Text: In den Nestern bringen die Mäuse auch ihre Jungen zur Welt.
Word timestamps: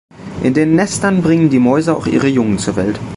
In 0.41 0.55
den 0.55 0.73
Nestern 0.75 1.21
bringen 1.21 1.51
die 1.51 1.59
Mäuse 1.59 1.95
auch 1.95 2.07
ihre 2.07 2.25
Jungen 2.27 2.57
zur 2.57 2.75
Welt. 2.75 2.99